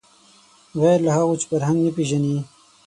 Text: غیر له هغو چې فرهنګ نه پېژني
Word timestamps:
غیر 0.81 0.99
له 1.07 1.11
هغو 1.17 1.33
چې 1.39 1.45
فرهنګ 1.51 1.79
نه 1.85 1.91
پېژني 1.95 2.37